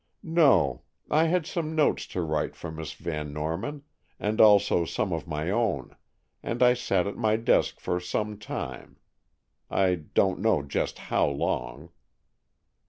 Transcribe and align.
"No; 0.23 0.81
I 1.11 1.25
had 1.25 1.45
some 1.45 1.75
notes 1.75 2.07
to 2.07 2.21
write 2.21 2.55
for 2.55 2.71
Miss 2.71 2.93
Van 2.93 3.31
Norman, 3.31 3.83
and 4.19 4.41
also 4.41 4.83
some 4.83 5.13
of 5.13 5.27
my 5.27 5.51
own, 5.51 5.95
and 6.41 6.63
I 6.63 6.73
sat 6.73 7.05
at 7.05 7.17
my 7.17 7.35
desk 7.35 7.79
for 7.79 7.99
some 7.99 8.39
time. 8.39 8.97
I 9.69 9.93
don't 9.93 10.39
know 10.39 10.63
just 10.63 10.97
how 11.13 11.27
long." 11.27 11.91